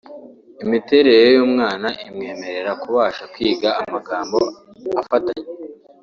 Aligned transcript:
imiterere 0.63 1.25
y’umwana 1.35 1.87
imwemerera 2.07 2.71
kubasha 2.81 3.23
kwiga 3.33 3.69
amagambo 3.81 4.37
afatanye 5.01 5.47